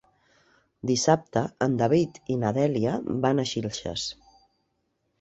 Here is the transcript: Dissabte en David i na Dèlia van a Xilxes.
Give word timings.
Dissabte 0.91 1.43
en 1.67 1.77
David 1.83 2.19
i 2.35 2.39
na 2.47 2.55
Dèlia 2.61 2.97
van 3.29 3.45
a 3.45 3.49
Xilxes. 3.55 4.11